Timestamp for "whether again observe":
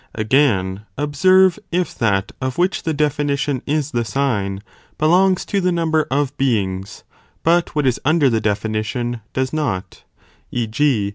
0.15-1.59